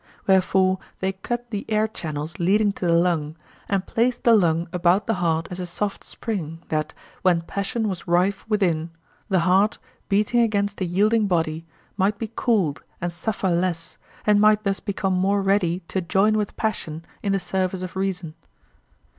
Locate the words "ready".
15.43-15.81